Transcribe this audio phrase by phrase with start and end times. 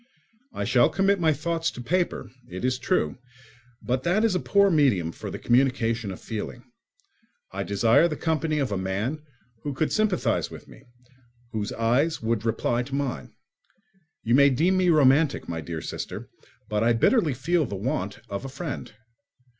[0.51, 3.19] I shall commit my thoughts to paper, it is true;
[3.83, 6.63] but that is a poor medium for the communication of feeling.
[7.51, 9.21] I desire the company of a man
[9.61, 10.85] who could sympathise with me,
[11.51, 13.35] whose eyes would reply to mine.
[14.23, 16.31] You may deem me romantic, my dear sister,
[16.67, 18.91] but I bitterly feel the want of a friend.